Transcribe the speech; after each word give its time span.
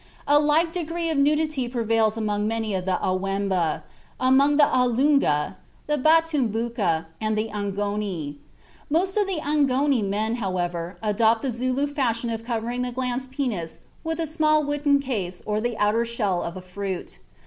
A 0.27 0.39
like 0.39 0.73
degree 0.73 1.11
of 1.11 1.17
nudity 1.19 1.67
prevails 1.69 2.17
among 2.17 2.47
many 2.47 2.73
of 2.73 2.85
the 2.85 2.97
Awemba, 3.03 3.83
among 4.19 4.57
the 4.57 4.65
A 4.67 4.87
lungu, 4.87 5.55
the 5.85 5.95
Batumbuka, 5.95 7.05
and 7.21 7.37
the 7.37 7.51
Angoni. 7.53 8.37
Most 8.89 9.15
of 9.15 9.27
the 9.27 9.39
Angoni 9.41 10.01
men, 10.03 10.37
however, 10.37 10.97
adopt 11.03 11.43
the 11.43 11.51
Zulu 11.51 11.85
fashion 11.85 12.31
of 12.31 12.43
covering 12.43 12.81
the 12.81 12.91
glans 12.91 13.27
penis 13.29 13.77
with 14.03 14.19
a 14.19 14.25
small 14.25 14.63
wooden 14.63 14.97
case 14.99 15.43
or 15.45 15.61
the 15.61 15.77
outer 15.77 16.03
shell 16.03 16.41
of 16.41 16.57
a 16.57 16.61
fruit. 16.63 17.19